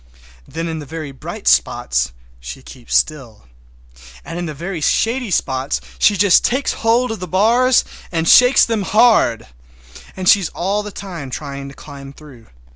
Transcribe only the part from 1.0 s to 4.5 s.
bright spots she keeps still, and in